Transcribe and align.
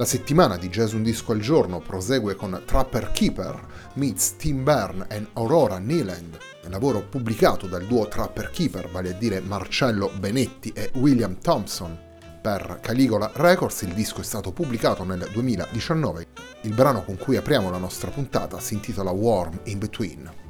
La 0.00 0.06
settimana 0.06 0.56
di 0.56 0.70
Jazz 0.70 0.94
Un 0.94 1.02
Disco 1.02 1.32
al 1.32 1.40
Giorno 1.40 1.78
prosegue 1.78 2.34
con 2.34 2.62
Trapper 2.64 3.10
Keeper 3.12 3.66
meets 3.96 4.36
Tim 4.36 4.64
Byrne 4.64 5.04
and 5.10 5.28
Aurora 5.34 5.76
Neeland, 5.76 6.38
lavoro 6.68 7.02
pubblicato 7.02 7.66
dal 7.66 7.84
duo 7.84 8.08
Trapper 8.08 8.48
Keeper, 8.48 8.88
vale 8.88 9.10
a 9.10 9.12
dire 9.12 9.40
Marcello 9.40 10.10
Benetti 10.18 10.72
e 10.74 10.90
William 10.94 11.36
Thompson. 11.38 11.98
Per 12.40 12.78
Caligola 12.80 13.30
Records 13.34 13.82
il 13.82 13.92
disco 13.92 14.22
è 14.22 14.24
stato 14.24 14.52
pubblicato 14.52 15.04
nel 15.04 15.28
2019. 15.30 16.28
Il 16.62 16.72
brano 16.72 17.04
con 17.04 17.18
cui 17.18 17.36
apriamo 17.36 17.68
la 17.68 17.76
nostra 17.76 18.10
puntata 18.10 18.58
si 18.58 18.72
intitola 18.72 19.10
Warm 19.10 19.60
in 19.64 19.78
Between. 19.78 20.49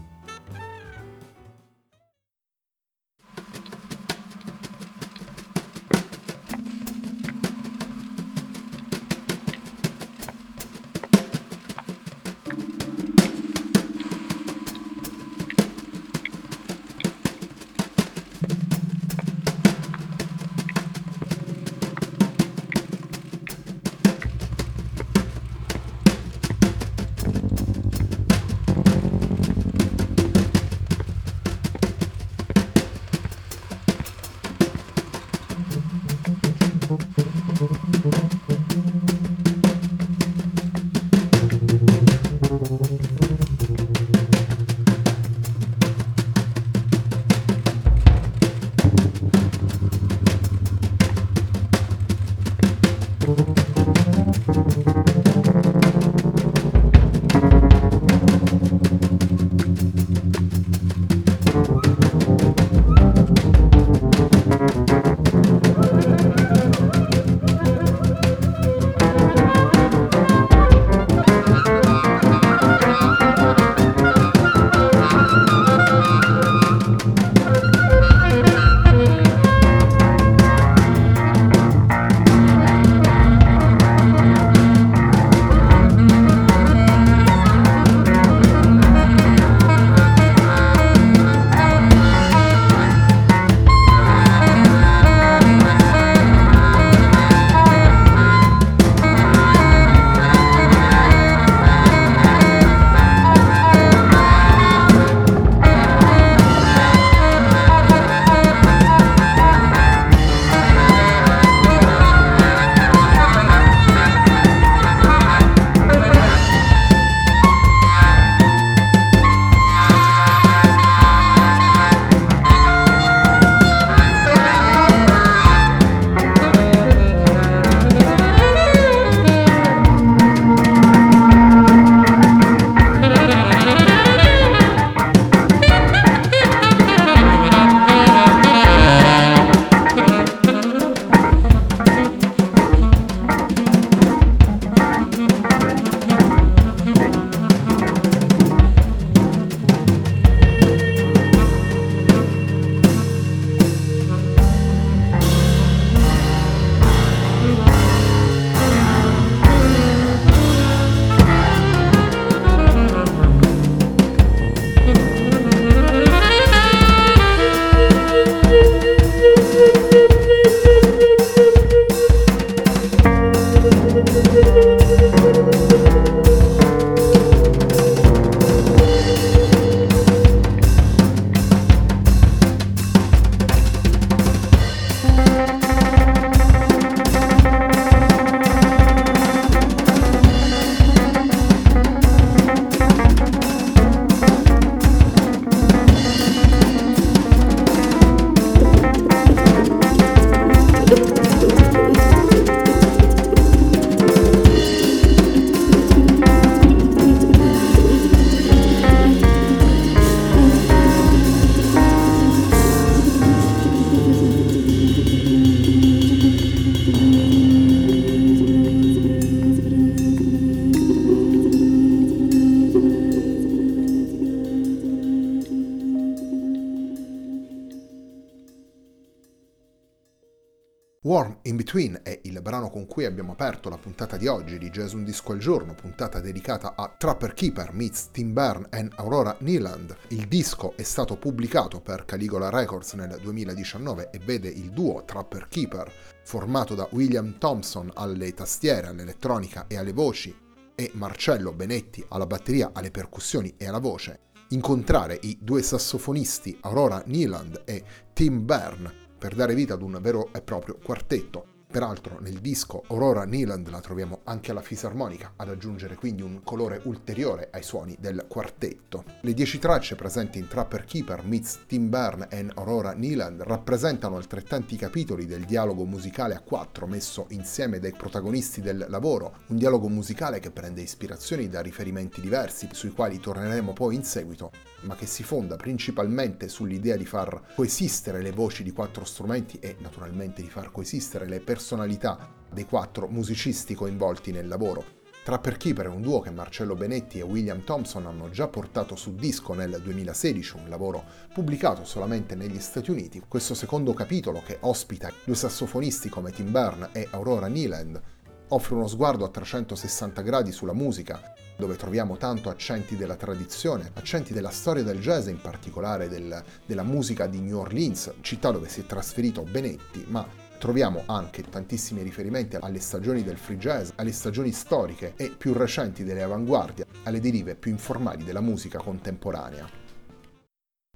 In 231.51 231.57
Between 231.57 231.99
è 232.05 232.17
il 232.23 232.41
brano 232.41 232.71
con 232.71 232.87
cui 232.87 233.05
abbiamo 233.05 233.33
aperto 233.33 233.69
la 233.69 233.77
puntata 233.77 234.17
di 234.17 234.29
oggi 234.29 234.57
di 234.57 234.71
Jazz 234.71 234.93
Un 234.93 235.03
Disco 235.03 235.33
al 235.33 235.39
Giorno, 235.39 235.75
puntata 235.75 236.21
dedicata 236.21 236.75
a 236.77 236.95
Trapper 236.97 237.35
Keeper 237.35 237.73
meets 237.73 238.11
Tim 238.13 238.33
Byrne 238.33 238.69
and 238.71 238.93
Aurora 238.95 239.37
Neeland. 239.41 239.97
Il 240.11 240.29
disco 240.29 240.75
è 240.77 240.85
stato 240.85 241.17
pubblicato 241.17 241.81
per 241.81 242.05
Caligola 242.05 242.51
Records 242.51 242.93
nel 242.93 243.19
2019 243.21 244.11
e 244.13 244.21
vede 244.25 244.49
il 244.49 244.71
duo 244.71 245.05
Trapper 245.05 245.49
Keeper, 245.49 245.93
formato 246.23 246.77
da 246.77 246.89
William 246.93 247.37
Thompson 247.39 247.91
alle 247.95 248.33
tastiere, 248.33 248.87
all'elettronica 248.87 249.67
e 249.67 249.77
alle 249.77 249.93
voci, 249.93 250.33
e 250.77 250.91
Marcello 250.95 251.53
Benetti 251.53 252.05
alla 252.11 252.27
batteria, 252.27 252.71
alle 252.73 252.93
percussioni 252.93 253.55
e 253.57 253.67
alla 253.67 253.81
voce, 253.81 254.21
incontrare 254.51 255.19
i 255.23 255.37
due 255.41 255.63
sassofonisti 255.63 256.57
Aurora 256.61 257.03
Neeland 257.07 257.63
e 257.65 257.83
Tim 258.13 258.45
Byrne 258.45 259.09
per 259.21 259.35
dare 259.35 259.55
vita 259.55 259.75
ad 259.75 259.83
un 259.83 259.99
vero 260.01 260.31
e 260.33 260.41
proprio 260.41 260.79
quartetto. 260.83 261.60
Peraltro 261.71 262.19
nel 262.19 262.41
disco 262.41 262.83
Aurora 262.89 263.25
Neeland 263.25 263.69
la 263.69 263.79
troviamo 263.79 264.23
anche 264.25 264.51
alla 264.51 264.61
fisarmonica, 264.61 265.35
ad 265.37 265.51
aggiungere 265.51 265.95
quindi 265.95 266.21
un 266.21 266.43
colore 266.43 266.81
ulteriore 266.85 267.49
ai 267.53 267.63
suoni 267.63 267.97
del 268.01 268.25
quartetto. 268.27 269.05
Le 269.21 269.33
dieci 269.33 269.61
tracce 269.61 269.95
presenti 269.95 270.41
in 270.41 270.49
Trapper 270.49 270.85
Keeper 270.85 271.25
meets 271.25 271.61
Tim 271.69 271.89
Byrne 271.89 272.27
e 272.29 272.45
Aurora 272.57 272.93
Neeland 272.95 273.43
rappresentano 273.43 274.17
altrettanti 274.17 274.75
capitoli 274.75 275.27
del 275.27 275.45
dialogo 275.45 275.85
musicale 275.85 276.35
a 276.35 276.41
quattro 276.41 276.89
messo 276.89 277.27
insieme 277.29 277.79
dai 277.79 277.93
protagonisti 277.93 278.61
del 278.61 278.87
lavoro, 278.89 279.37
un 279.47 279.57
dialogo 279.57 279.89
musicale 279.89 280.41
che 280.41 280.51
prende 280.51 280.81
ispirazioni 280.81 281.49
da 281.49 281.61
riferimenti 281.61 282.21
diversi 282.21 282.69
sui 282.73 282.91
quali 282.91 283.21
torneremo 283.21 283.73
poi 283.75 283.95
in 283.95 284.03
seguito, 284.03 284.51
ma 284.81 284.97
che 284.97 285.07
si 285.07 285.23
fonda 285.23 285.55
principalmente 285.55 286.49
sull'idea 286.49 286.97
di 286.97 287.07
far 287.07 287.53
coesistere 287.55 288.23
le 288.23 288.33
voci 288.33 288.65
di 288.65 288.73
quattro 288.73 289.05
strumenti 289.05 289.59
e 289.61 289.77
naturalmente 289.79 290.43
di 290.43 290.51
far 290.51 290.73
coesistere 290.73 291.27
le 291.27 291.39
personalità 291.61 292.33
dei 292.51 292.65
quattro 292.65 293.07
musicisti 293.07 293.75
coinvolti 293.75 294.33
nel 294.33 294.49
lavoro. 294.49 294.99
Trapper 295.23 295.59
Keeper 295.59 295.85
è 295.85 295.89
un 295.91 296.01
duo 296.01 296.21
che 296.21 296.31
Marcello 296.31 296.75
Benetti 296.75 297.19
e 297.19 297.23
William 297.23 297.63
Thompson 297.65 298.07
hanno 298.07 298.31
già 298.31 298.49
portato 298.49 298.97
su 298.97 299.15
disco 299.15 299.53
nel 299.53 299.79
2016, 299.83 300.57
un 300.57 300.71
lavoro 300.71 301.05
pubblicato 301.35 301.85
solamente 301.85 302.35
negli 302.35 302.59
Stati 302.59 302.91
Uniti. 302.91 303.23
Questo 303.29 303.53
secondo 303.53 303.93
capitolo, 303.93 304.43
che 304.43 304.57
ospita 304.61 305.13
due 305.23 305.35
sassofonisti 305.35 306.09
come 306.09 306.33
Tim 306.33 306.51
Byrne 306.51 306.89
e 306.93 307.07
Aurora 307.11 307.49
Neeland, 307.49 308.01
offre 308.49 308.75
uno 308.75 308.89
sguardo 308.89 309.27
a 309.27 309.29
360 309.29 310.23
gradi 310.23 310.53
sulla 310.53 310.73
musica, 310.73 311.35
dove 311.59 311.77
troviamo 311.77 312.17
tanto 312.17 312.49
accenti 312.49 312.97
della 312.97 313.17
tradizione, 313.17 313.91
accenti 313.93 314.33
della 314.33 314.49
storia 314.49 314.83
del 314.83 314.99
jazz, 314.99 315.29
in 315.29 315.43
particolare 315.43 316.09
del, 316.09 316.43
della 316.65 316.85
musica 316.85 317.27
di 317.27 317.41
New 317.41 317.59
Orleans, 317.59 318.15
città 318.23 318.51
dove 318.51 318.71
si 318.71 318.81
è 318.81 318.87
trasferito 318.87 319.43
Benetti, 319.43 320.07
ma 320.09 320.40
troviamo 320.61 321.05
anche 321.07 321.43
tantissimi 321.43 322.03
riferimenti 322.03 322.57
alle 322.61 322.79
stagioni 322.79 323.25
del 323.25 323.39
free 323.39 323.57
jazz, 323.57 323.91
alle 323.97 324.13
stagioni 324.13 324.53
storiche 324.53 325.15
e 325.17 325.31
più 325.31 325.55
recenti 325.55 326.05
delle 326.05 326.23
avanguardie, 326.23 326.87
alle 327.05 327.19
derive 327.19 327.57
più 327.57 327.71
informali 327.73 328.23
della 328.23 328.43
musica 328.43 328.79
contemporanea. 328.79 329.69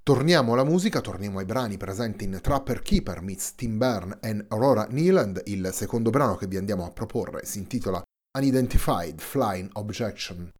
Torniamo 0.03 0.53
alla 0.53 0.65
musica, 0.65 1.01
torniamo 1.01 1.39
ai 1.39 1.47
brani 1.47 1.79
presenti 1.79 2.25
in 2.25 2.39
Trapper 2.43 2.83
Keeper 2.83 3.23
meets 3.23 3.55
Tim 3.55 3.79
Byrne 3.79 4.19
and 4.21 4.45
Aurora 4.49 4.87
Neeland. 4.91 5.41
Il 5.47 5.71
secondo 5.73 6.11
brano 6.11 6.37
che 6.37 6.47
vi 6.47 6.59
andiamo 6.59 6.85
a 6.85 6.91
proporre 6.91 7.47
si 7.47 7.59
intitola 7.59 8.03
Unidentified 8.39 9.19
Flying 9.19 9.71
Objection. 9.73 10.51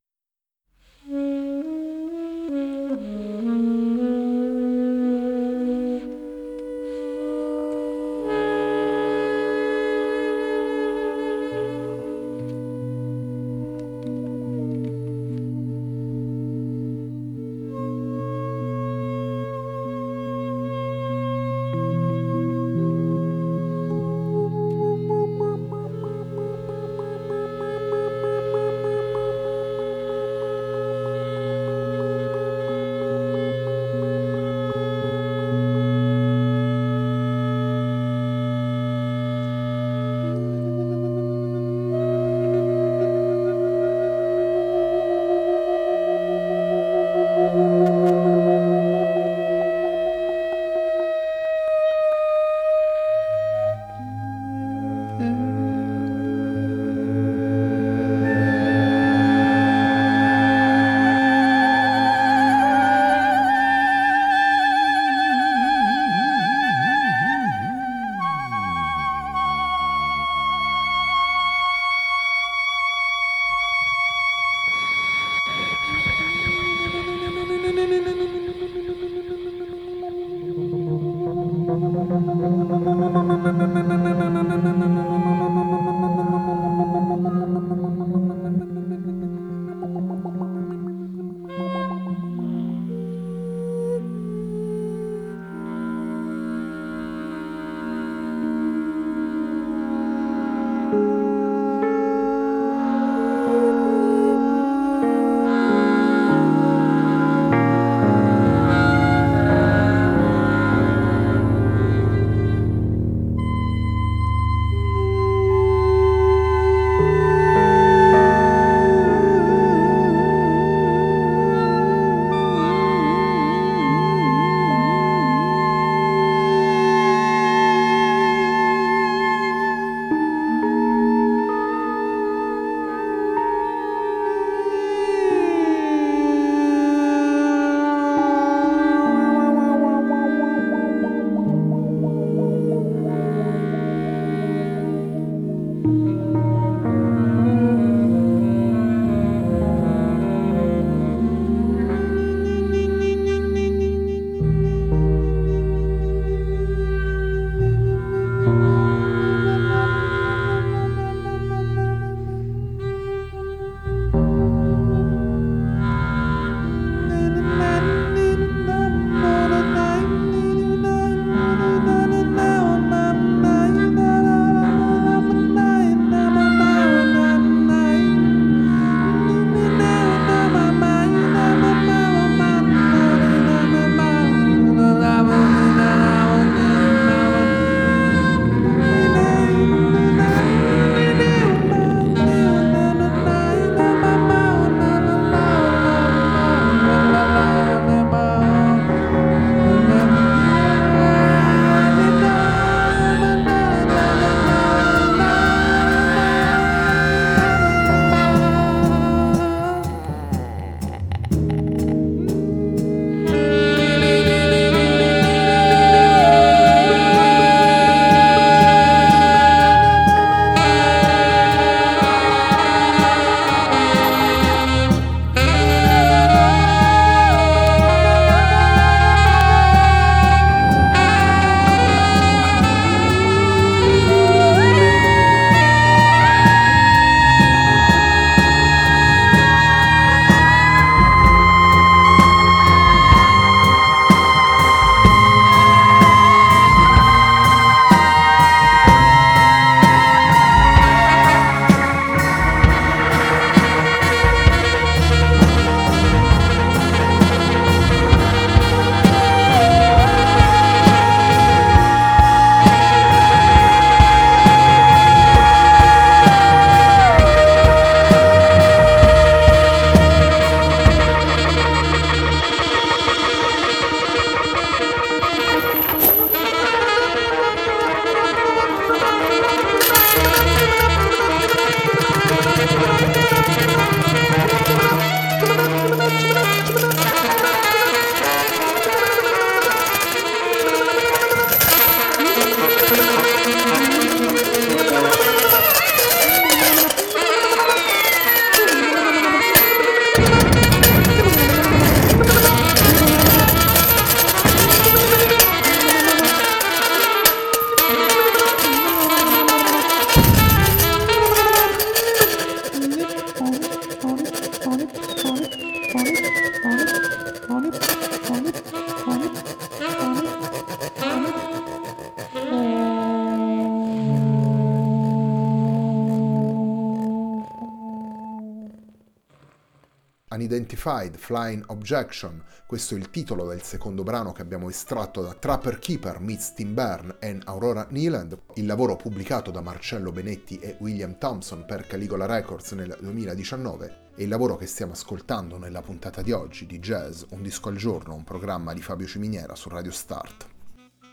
Unidentified 330.35 331.17
Flying 331.17 331.63
Objection, 331.69 332.43
questo 332.67 332.97
è 332.97 332.99
il 332.99 333.11
titolo 333.11 333.47
del 333.47 333.63
secondo 333.63 334.03
brano 334.03 334.33
che 334.33 334.43
abbiamo 334.43 334.69
estratto 334.69 335.23
da 335.23 335.33
Trapper 335.33 335.79
Keeper 335.79 336.19
meets 336.19 336.55
Tim 336.55 336.75
Byrne 336.75 337.15
e 337.21 337.39
Aurora 337.45 337.87
Neeland, 337.91 338.37
il 338.55 338.67
lavoro 338.67 338.97
pubblicato 338.97 339.53
da 339.53 339.61
Marcello 339.61 340.11
Benetti 340.11 340.59
e 340.59 340.77
William 340.81 341.19
Thompson 341.19 341.65
per 341.65 341.87
Caligola 341.87 342.27
Records 342.27 342.73
nel 342.73 342.97
2019 343.01 344.11
e 344.17 344.25
il 344.25 344.29
lavoro 344.29 344.57
che 344.57 344.67
stiamo 344.67 344.93
ascoltando 344.93 345.57
nella 345.57 345.83
puntata 345.83 346.21
di 346.21 346.33
oggi 346.33 346.67
di 346.67 346.81
Jazz, 346.81 347.23
un 347.31 347.43
disco 347.43 347.69
al 347.69 347.77
giorno, 347.77 348.15
un 348.15 348.25
programma 348.25 348.75
di 348.75 348.83
Fabio 348.83 349.07
Ciminiera 349.07 349.55
su 349.55 349.69
Radio 349.69 349.93
Start. 349.93 350.47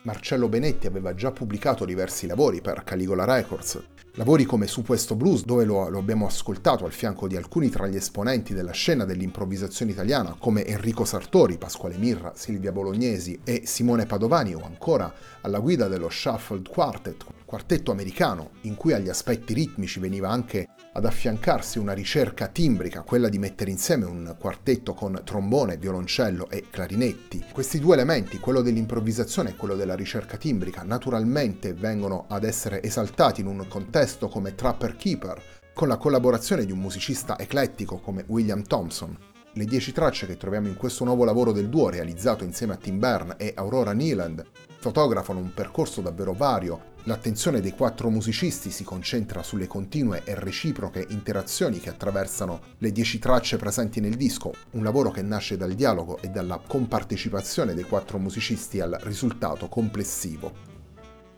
Marcello 0.03 0.49
Benetti 0.49 0.87
aveva 0.87 1.13
già 1.13 1.31
pubblicato 1.31 1.85
diversi 1.85 2.25
lavori 2.25 2.59
per 2.59 2.83
Caligola 2.83 3.23
Records, 3.23 3.79
lavori 4.15 4.43
come 4.45 4.67
Su 4.67 4.83
questo 4.83 5.15
blues, 5.15 5.45
dove 5.45 5.63
lo, 5.63 5.87
lo, 5.89 5.99
abbiamo 5.99 6.25
ascoltato 6.25 6.85
al 6.85 6.91
fianco 6.91 7.27
di 7.27 7.35
alcuni 7.35 7.69
tra 7.69 7.87
gli 7.87 7.95
esponenti 7.95 8.53
della 8.53 8.71
scena 8.71 9.05
dell'improvvisazione 9.05 9.91
italiana, 9.91 10.35
come 10.37 10.65
Enrico 10.65 11.05
Sartori, 11.05 11.57
Pasquale 11.57 11.97
Mirra, 11.97 12.33
Silvia 12.35 12.71
Bolognesi 12.71 13.39
e 13.43 13.63
Simone 13.65 14.05
Padovani, 14.05 14.53
o 14.53 14.63
ancora 14.63 15.13
alla 15.41 15.59
guida 15.59 15.87
dello 15.87 16.09
Shuffled 16.09 16.67
Quartet, 16.67 17.25
quartetto 17.51 17.91
americano, 17.91 18.51
in 18.61 18.75
cui 18.75 18.93
agli 18.93 19.09
aspetti 19.09 19.53
ritmici 19.53 19.99
veniva 19.99 20.29
anche 20.29 20.69
ad 20.93 21.03
affiancarsi 21.03 21.79
una 21.79 21.91
ricerca 21.91 22.47
timbrica, 22.47 23.01
quella 23.01 23.27
di 23.27 23.39
mettere 23.39 23.71
insieme 23.71 24.05
un 24.05 24.37
quartetto 24.39 24.93
con 24.93 25.21
trombone, 25.25 25.75
violoncello 25.75 26.49
e 26.49 26.67
clarinetti. 26.69 27.43
Questi 27.51 27.79
due 27.79 27.95
elementi, 27.95 28.39
quello 28.39 28.61
dell'improvvisazione 28.61 29.49
e 29.49 29.55
quello 29.57 29.75
della 29.75 29.95
ricerca 29.95 30.37
timbrica, 30.37 30.83
naturalmente 30.83 31.73
vengono 31.73 32.23
ad 32.29 32.45
essere 32.45 32.81
esaltati 32.81 33.41
in 33.41 33.47
un 33.47 33.65
contesto 33.67 34.29
come 34.29 34.55
Trapper 34.55 34.95
Keeper, 34.95 35.41
con 35.73 35.89
la 35.89 35.97
collaborazione 35.97 36.63
di 36.63 36.71
un 36.71 36.79
musicista 36.79 37.37
eclettico 37.37 37.99
come 37.99 38.23
William 38.27 38.63
Thompson. 38.63 39.17
Le 39.55 39.65
dieci 39.65 39.91
tracce 39.91 40.25
che 40.25 40.37
troviamo 40.37 40.69
in 40.69 40.77
questo 40.77 41.03
nuovo 41.03 41.25
lavoro 41.25 41.51
del 41.51 41.67
duo 41.67 41.89
realizzato 41.89 42.45
insieme 42.45 42.75
a 42.75 42.77
Tim 42.77 42.97
Byrne 42.97 43.35
e 43.35 43.51
Aurora 43.53 43.91
Neeland 43.91 44.41
fotografano 44.79 45.39
un 45.39 45.53
percorso 45.53 45.99
davvero 45.99 46.31
vario 46.31 46.90
L'attenzione 47.05 47.61
dei 47.61 47.71
quattro 47.71 48.11
musicisti 48.11 48.69
si 48.69 48.83
concentra 48.83 49.41
sulle 49.41 49.65
continue 49.65 50.21
e 50.23 50.35
reciproche 50.35 51.03
interazioni 51.09 51.79
che 51.79 51.89
attraversano 51.89 52.61
le 52.77 52.91
dieci 52.91 53.17
tracce 53.17 53.57
presenti 53.57 53.99
nel 53.99 54.15
disco, 54.15 54.53
un 54.71 54.83
lavoro 54.83 55.09
che 55.09 55.23
nasce 55.23 55.57
dal 55.57 55.73
dialogo 55.73 56.19
e 56.21 56.27
dalla 56.27 56.61
compartecipazione 56.65 57.73
dei 57.73 57.85
quattro 57.85 58.19
musicisti 58.19 58.79
al 58.79 58.99
risultato 59.01 59.67
complessivo. 59.67 60.69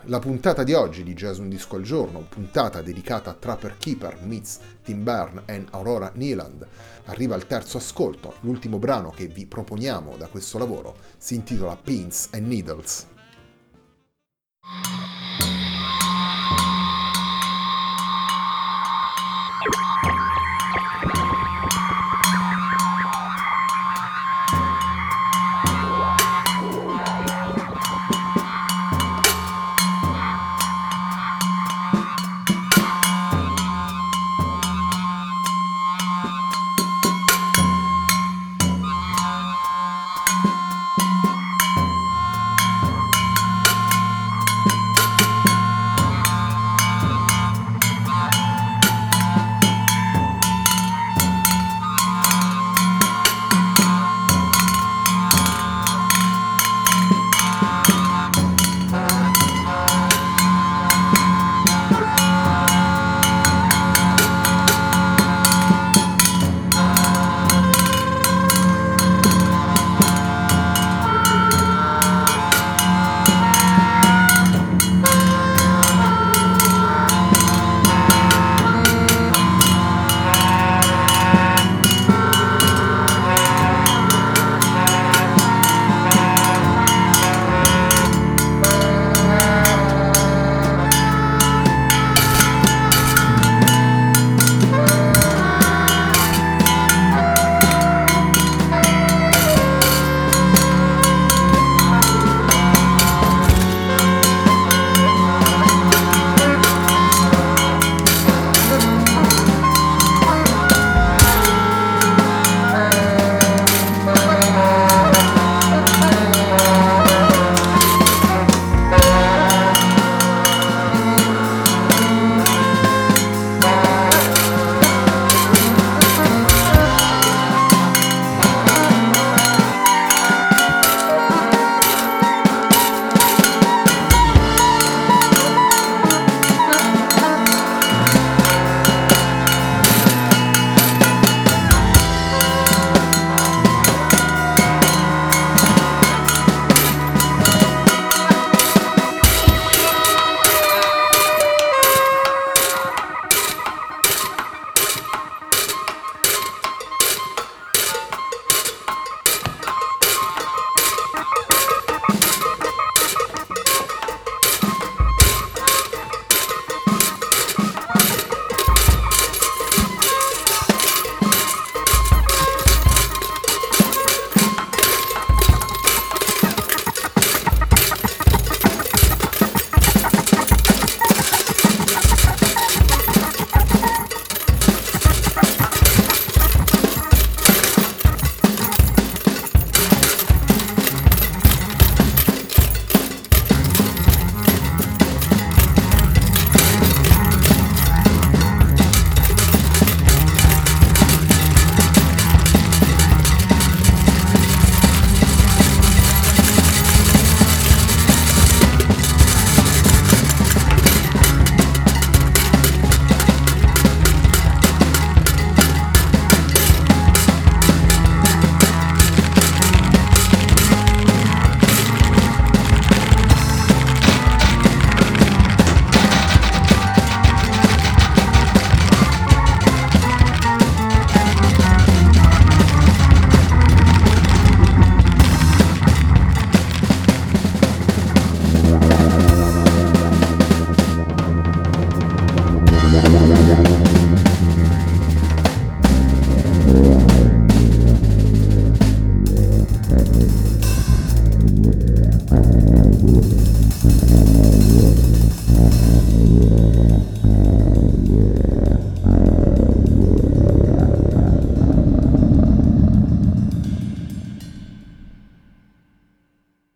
La 0.08 0.20
puntata 0.20 0.64
di 0.64 0.74
oggi 0.74 1.02
di 1.02 1.14
Jazz 1.14 1.38
Un 1.38 1.48
Disco 1.48 1.78
al 1.78 1.84
Giorno, 1.84 2.26
puntata 2.28 2.82
dedicata 2.82 3.30
a 3.30 3.34
Trapper 3.34 3.78
Keeper 3.78 4.18
meets 4.26 4.60
Tim 4.84 5.02
Byrne 5.02 5.44
e 5.46 5.64
Aurora 5.72 6.12
Neeland, 6.14 6.68
arriva 7.06 7.36
al 7.36 7.48
terzo 7.48 7.78
ascolto. 7.78 8.36
L'ultimo 8.42 8.80
brano 8.80 9.12
che 9.12 9.28
vi 9.28 9.46
proponiamo 9.46 10.18
da 10.18 10.28
questo 10.28 10.58
lavoro 10.58 10.98
si 11.18 11.36
intitola 11.36 11.78
Pins 11.78 12.28
and 12.34 12.48
Needles. 12.48 13.08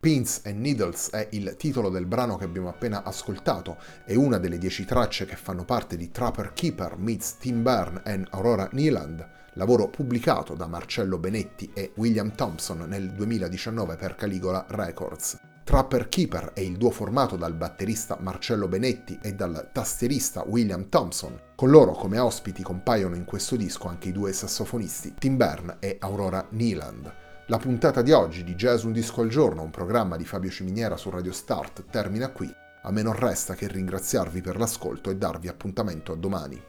Pins 0.07 0.39
and 0.45 0.59
Needles 0.61 1.09
è 1.09 1.27
il 1.31 1.55
titolo 1.57 1.89
del 1.89 2.05
brano 2.05 2.37
che 2.37 2.45
abbiamo 2.45 2.69
appena 2.69 3.03
ascoltato, 3.03 3.75
è 4.05 4.15
una 4.15 4.37
delle 4.37 4.57
dieci 4.57 4.85
tracce 4.85 5.25
che 5.25 5.35
fanno 5.35 5.65
parte 5.65 5.97
di 5.97 6.11
Trapper 6.11 6.53
Keeper 6.53 6.95
meets 6.97 7.35
Tim 7.37 7.61
Byrne 7.61 8.01
and 8.05 8.25
Aurora 8.31 8.69
Neeland, 8.71 9.27
lavoro 9.55 9.89
pubblicato 9.89 10.53
da 10.53 10.65
Marcello 10.65 11.17
Benetti 11.17 11.71
e 11.73 11.91
William 11.95 12.33
Thompson 12.35 12.85
nel 12.87 13.11
2019 13.11 13.97
per 13.97 14.15
Caligola 14.15 14.65
Records. 14.69 15.46
Trapper 15.67 16.07
Keeper 16.07 16.53
è 16.53 16.61
il 16.61 16.77
duo 16.77 16.91
formato 16.91 17.35
dal 17.35 17.53
batterista 17.53 18.17
Marcello 18.21 18.69
Benetti 18.69 19.19
e 19.21 19.33
dal 19.33 19.71
tastierista 19.73 20.45
William 20.47 20.87
Thompson. 20.87 21.37
Con 21.55 21.69
loro 21.69 21.91
come 21.91 22.19
ospiti 22.19 22.63
compaiono 22.63 23.15
in 23.15 23.25
questo 23.25 23.57
disco 23.57 23.89
anche 23.89 24.07
i 24.07 24.11
due 24.13 24.31
sassofonisti 24.31 25.15
Tim 25.19 25.35
Byrne 25.35 25.75
e 25.81 25.97
Aurora 25.99 26.47
Neeland. 26.51 27.13
La 27.47 27.57
puntata 27.57 28.01
di 28.01 28.13
oggi 28.13 28.45
di 28.45 28.55
Jazz 28.55 28.83
Un 28.83 28.93
Disco 28.93 29.19
al 29.19 29.27
Giorno, 29.27 29.61
un 29.61 29.69
programma 29.69 30.15
di 30.15 30.23
Fabio 30.23 30.49
Ciminiera 30.49 30.95
su 30.95 31.09
Radio 31.09 31.33
Start, 31.33 31.83
termina 31.89 32.29
qui. 32.29 32.49
A 32.83 32.89
me 32.89 33.01
non 33.01 33.19
resta 33.19 33.53
che 33.53 33.67
ringraziarvi 33.67 34.39
per 34.39 34.55
l'ascolto 34.55 35.09
e 35.09 35.17
darvi 35.17 35.49
appuntamento 35.49 36.13
a 36.13 36.15
domani. 36.15 36.63